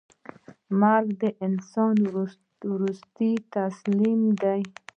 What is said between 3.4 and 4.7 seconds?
تسلیم ده.